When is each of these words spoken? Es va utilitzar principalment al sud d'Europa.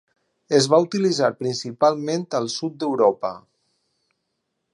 Es 0.59 0.67
va 0.73 0.79
utilitzar 0.85 1.29
principalment 1.41 2.25
al 2.41 2.51
sud 2.57 2.81
d'Europa. 2.85 3.33